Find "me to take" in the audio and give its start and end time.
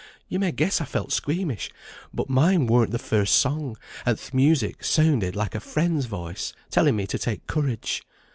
6.95-7.45